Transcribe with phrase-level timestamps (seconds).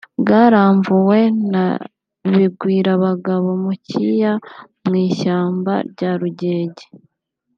[0.21, 1.19] Bwaramvuwe
[1.51, 1.65] na
[2.35, 4.33] Bigwirabagabo mu Cyiya
[4.85, 6.85] (mu ishyamba rya Rugege)